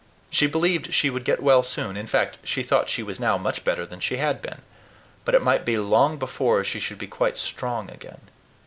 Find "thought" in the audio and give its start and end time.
2.63-2.89